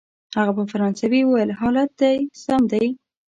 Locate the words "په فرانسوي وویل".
0.57-1.49